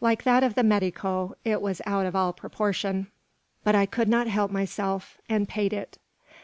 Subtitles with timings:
[0.00, 3.08] Like that of the medico, it was out of all proportion;
[3.64, 5.98] but I could not help myself, and paid it.